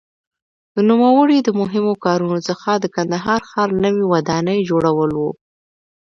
د 0.75 0.77
نوموړي 0.89 1.37
د 1.43 1.49
مهمو 1.59 1.93
کارونو 2.05 2.39
څخه 2.49 2.69
د 2.77 2.85
کندهار 2.95 3.41
ښار 3.49 3.69
نوې 3.83 4.05
ودانۍ 4.13 4.59
جوړول 4.69 5.11
وو. 5.15 5.31